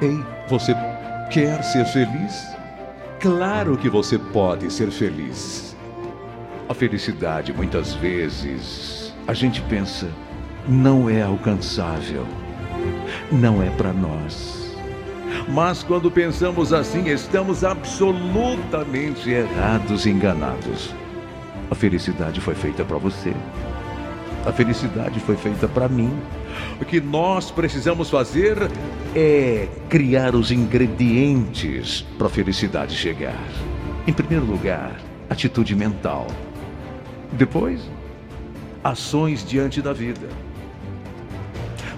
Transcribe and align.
Ei, 0.00 0.24
você 0.48 0.74
quer 1.30 1.62
ser 1.62 1.84
feliz? 1.86 2.52
Claro 3.20 3.76
que 3.76 3.88
você 3.88 4.18
pode 4.18 4.72
ser 4.72 4.90
feliz. 4.90 5.76
A 6.68 6.74
felicidade, 6.74 7.52
muitas 7.52 7.94
vezes, 7.94 9.14
a 9.26 9.32
gente 9.32 9.60
pensa, 9.62 10.08
não 10.66 11.08
é 11.08 11.22
alcançável, 11.22 12.26
não 13.30 13.62
é 13.62 13.70
para 13.70 13.92
nós. 13.92 14.61
Mas 15.48 15.82
quando 15.82 16.10
pensamos 16.10 16.72
assim, 16.72 17.08
estamos 17.08 17.64
absolutamente 17.64 19.30
errados 19.30 20.06
e 20.06 20.10
enganados. 20.10 20.94
A 21.70 21.74
felicidade 21.74 22.40
foi 22.40 22.54
feita 22.54 22.84
para 22.84 22.98
você. 22.98 23.34
A 24.46 24.52
felicidade 24.52 25.20
foi 25.20 25.36
feita 25.36 25.68
para 25.68 25.88
mim. 25.88 26.12
O 26.80 26.84
que 26.84 27.00
nós 27.00 27.50
precisamos 27.50 28.10
fazer 28.10 28.56
é 29.14 29.68
criar 29.88 30.34
os 30.34 30.50
ingredientes 30.50 32.04
para 32.18 32.26
a 32.26 32.30
felicidade 32.30 32.96
chegar. 32.96 33.38
Em 34.06 34.12
primeiro 34.12 34.44
lugar, 34.44 35.00
atitude 35.30 35.76
mental. 35.76 36.26
Depois, 37.32 37.80
ações 38.82 39.44
diante 39.44 39.80
da 39.80 39.92
vida. 39.92 40.28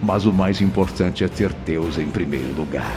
Mas 0.03 0.27
o 0.27 0.33
mais 0.33 0.61
importante 0.61 1.25
é 1.25 1.29
ter 1.29 1.53
Deus 1.65 1.99
em 1.99 2.09
primeiro 2.09 2.53
lugar. 2.55 2.95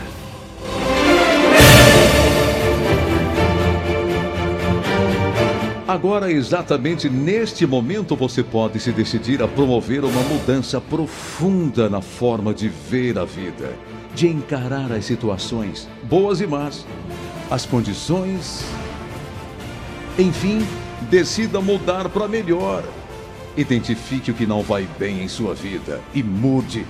Agora, 5.88 6.30
exatamente 6.30 7.10
neste 7.10 7.66
momento, 7.66 8.14
você 8.14 8.44
pode 8.44 8.78
se 8.78 8.92
decidir 8.92 9.42
a 9.42 9.48
promover 9.48 10.04
uma 10.04 10.22
mudança 10.24 10.82
profunda 10.82 11.90
na 11.90 12.02
forma 12.02 12.54
de 12.54 12.68
ver 12.68 13.18
a 13.18 13.24
vida, 13.24 13.74
de 14.14 14.28
encarar 14.28 14.92
as 14.92 15.06
situações, 15.06 15.88
boas 16.04 16.42
e 16.42 16.46
más, 16.46 16.86
as 17.50 17.66
condições. 17.66 18.66
Enfim, 20.20 20.68
decida 21.10 21.62
mudar 21.62 22.10
para 22.10 22.28
melhor. 22.28 22.84
Identifique 23.56 24.32
o 24.32 24.34
que 24.34 24.46
não 24.46 24.62
vai 24.62 24.86
bem 25.00 25.24
em 25.24 25.30
sua 25.30 25.56
vida 25.56 26.02
e 26.14 26.22
mude. 26.22 26.86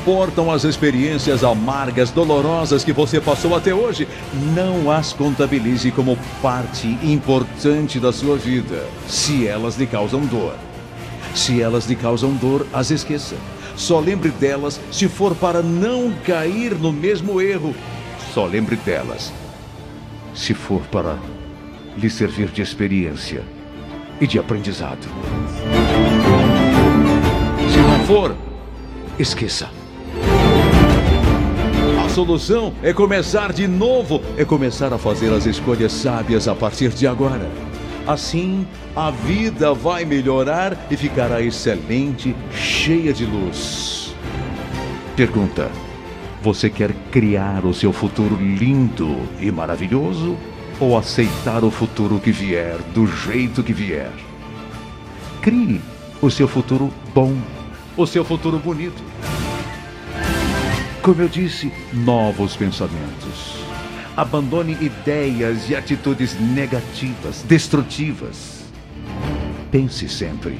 Importam 0.00 0.50
as 0.50 0.64
experiências 0.64 1.44
amargas, 1.44 2.10
dolorosas 2.10 2.82
que 2.82 2.92
você 2.92 3.20
passou 3.20 3.54
até 3.54 3.74
hoje, 3.74 4.08
não 4.54 4.90
as 4.90 5.12
contabilize 5.12 5.90
como 5.90 6.18
parte 6.40 6.86
importante 7.02 8.00
da 8.00 8.10
sua 8.10 8.38
vida, 8.38 8.86
se 9.06 9.46
elas 9.46 9.76
lhe 9.76 9.86
causam 9.86 10.24
dor. 10.24 10.54
Se 11.34 11.60
elas 11.60 11.86
lhe 11.86 11.94
causam 11.94 12.32
dor, 12.32 12.66
as 12.72 12.90
esqueça. 12.90 13.36
Só 13.76 14.00
lembre 14.00 14.30
delas 14.30 14.80
se 14.90 15.06
for 15.06 15.34
para 15.34 15.62
não 15.62 16.12
cair 16.24 16.74
no 16.74 16.92
mesmo 16.92 17.40
erro. 17.40 17.74
Só 18.32 18.46
lembre 18.46 18.76
delas 18.76 19.30
se 20.34 20.54
for 20.54 20.80
para 20.90 21.18
lhe 21.96 22.08
servir 22.08 22.48
de 22.48 22.62
experiência 22.62 23.42
e 24.18 24.26
de 24.26 24.38
aprendizado. 24.38 25.06
Se 27.70 27.78
não 27.78 28.06
for, 28.06 28.34
esqueça. 29.18 29.79
Solução 32.14 32.72
é 32.82 32.92
começar 32.92 33.52
de 33.52 33.68
novo, 33.68 34.20
é 34.36 34.44
começar 34.44 34.92
a 34.92 34.98
fazer 34.98 35.32
as 35.32 35.46
escolhas 35.46 35.92
sábias 35.92 36.48
a 36.48 36.56
partir 36.56 36.88
de 36.88 37.06
agora. 37.06 37.48
Assim, 38.04 38.66
a 38.96 39.12
vida 39.12 39.72
vai 39.72 40.04
melhorar 40.04 40.76
e 40.90 40.96
ficará 40.96 41.40
excelente, 41.40 42.34
cheia 42.52 43.12
de 43.12 43.24
luz. 43.24 44.12
Pergunta: 45.14 45.70
Você 46.42 46.68
quer 46.68 46.92
criar 47.12 47.64
o 47.64 47.72
seu 47.72 47.92
futuro 47.92 48.34
lindo 48.34 49.16
e 49.38 49.48
maravilhoso 49.52 50.36
ou 50.80 50.98
aceitar 50.98 51.62
o 51.62 51.70
futuro 51.70 52.18
que 52.18 52.32
vier 52.32 52.78
do 52.92 53.06
jeito 53.06 53.62
que 53.62 53.72
vier? 53.72 54.10
Crie 55.40 55.80
o 56.20 56.28
seu 56.28 56.48
futuro 56.48 56.92
bom, 57.14 57.36
o 57.96 58.04
seu 58.04 58.24
futuro 58.24 58.58
bonito. 58.58 59.09
Como 61.02 61.22
eu 61.22 61.28
disse, 61.28 61.72
novos 61.94 62.56
pensamentos. 62.56 63.64
Abandone 64.14 64.76
ideias 64.82 65.70
e 65.70 65.74
atitudes 65.74 66.38
negativas, 66.38 67.42
destrutivas. 67.42 68.64
Pense 69.70 70.06
sempre 70.10 70.58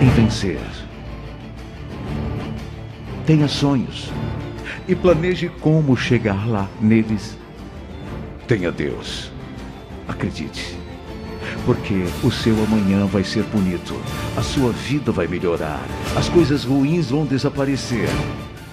em 0.00 0.08
vencer. 0.10 0.58
Tenha 3.26 3.46
sonhos 3.46 4.10
e 4.88 4.94
planeje 4.94 5.50
como 5.60 5.94
chegar 5.96 6.48
lá 6.48 6.66
neles. 6.80 7.36
Tenha 8.48 8.72
Deus. 8.72 9.30
Acredite. 10.08 10.78
Porque 11.66 12.04
o 12.22 12.30
seu 12.30 12.54
amanhã 12.64 13.04
vai 13.04 13.22
ser 13.24 13.42
bonito, 13.44 13.94
a 14.36 14.42
sua 14.42 14.70
vida 14.72 15.12
vai 15.12 15.26
melhorar, 15.26 15.80
as 16.16 16.28
coisas 16.28 16.64
ruins 16.64 17.10
vão 17.10 17.24
desaparecer. 17.24 18.08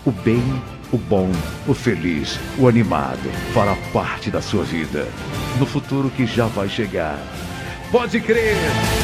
O 0.05 0.11
bem, 0.11 0.43
o 0.91 0.97
bom, 0.97 1.31
o 1.67 1.73
feliz, 1.73 2.37
o 2.57 2.67
animado 2.67 3.31
fará 3.53 3.75
parte 3.93 4.29
da 4.29 4.41
sua 4.41 4.63
vida 4.63 5.07
no 5.57 5.65
futuro 5.65 6.09
que 6.09 6.25
já 6.25 6.47
vai 6.47 6.67
chegar. 6.67 7.17
Pode 7.91 8.19
crer, 8.19 8.57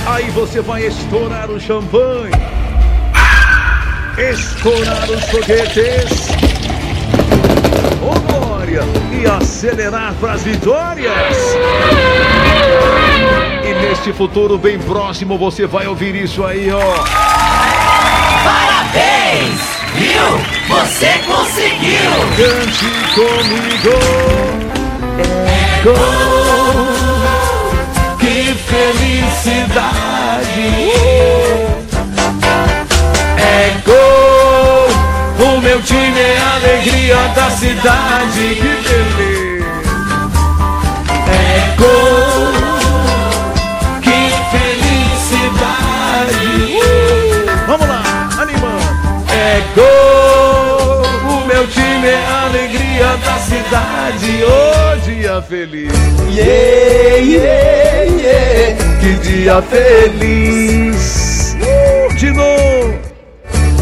aí 0.06 0.30
você 0.32 0.62
vai 0.62 0.86
estourar 0.86 1.50
o 1.50 1.60
champanhe, 1.60 2.32
estourar 4.18 5.10
os 5.10 5.24
foguetes, 5.26 6.30
ô 8.02 8.20
glória, 8.32 8.82
e 9.12 9.26
acelerar 9.26 10.14
para 10.16 10.34
as 10.34 10.44
vitórias. 10.44 11.38
E 13.64 13.74
neste 13.88 14.14
futuro 14.14 14.58
bem 14.58 14.80
próximo 14.80 15.38
você 15.38 15.66
vai 15.66 15.88
ouvir 15.88 16.16
isso 16.16 16.44
aí, 16.46 16.70
ó. 16.72 17.04
Parabéns! 18.44 19.78
Viu? 19.98 20.76
Você 20.78 21.08
conseguiu! 21.26 21.47
Cante 22.38 22.86
comigo. 23.16 23.98
É 25.50 25.82
gol. 25.84 25.96
Que 28.20 28.54
felicidade. 28.70 29.82
É 33.40 33.74
gol. 33.84 34.88
O 35.48 35.62
meu 35.62 35.82
time 35.82 36.20
é 36.20 36.38
a 36.38 36.56
alegria 36.58 37.18
da 37.36 37.50
cidade. 37.50 38.56
Que 38.56 38.72
beleza. 38.88 39.66
É 41.28 41.76
gol. 41.76 42.17
É 52.08 52.16
a 52.16 52.46
alegria 52.46 53.18
da 53.18 53.38
cidade. 53.40 54.44
Ô 54.44 54.96
dia 55.06 55.42
feliz! 55.42 55.92
Yeah, 56.30 57.18
yeah, 57.18 58.04
yeah! 58.04 58.76
Que 59.00 59.14
dia 59.16 59.62
feliz! 59.62 61.56
Uh, 61.62 62.14
de 62.16 62.32
novo! 62.32 63.00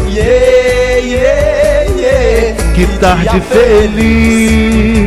Yeah, 0.08 0.98
yeah, 0.98 1.84
yeah! 1.96 2.72
Que 2.74 2.86
tarde 2.98 3.40
feliz! 3.42 5.05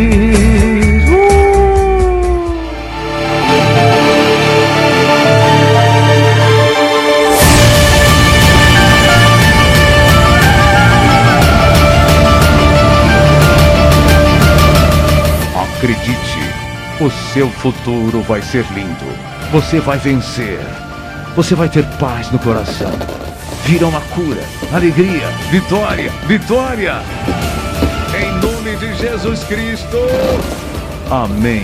Seu 17.39 17.49
futuro 17.51 18.21
vai 18.23 18.41
ser 18.41 18.65
lindo. 18.73 19.05
Você 19.49 19.79
vai 19.79 19.97
vencer. 19.97 20.59
Você 21.37 21.55
vai 21.55 21.69
ter 21.69 21.85
paz 21.97 22.29
no 22.31 22.39
coração. 22.39 22.91
Virá 23.63 23.87
uma 23.87 24.01
cura, 24.01 24.43
alegria, 24.73 25.25
vitória, 25.49 26.11
vitória. 26.27 26.95
Em 28.13 28.29
nome 28.45 28.75
de 28.75 28.93
Jesus 28.95 29.41
Cristo. 29.45 29.97
Amém. 31.09 31.63